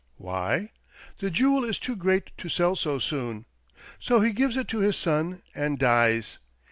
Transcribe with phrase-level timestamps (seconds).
[0.17, 0.71] Why?
[1.19, 3.45] The jewel is too great to sell so soon.
[3.99, 6.39] So he gives it to his son and dies.